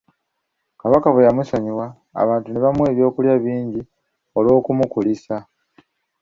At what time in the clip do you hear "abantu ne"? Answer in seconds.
2.21-2.59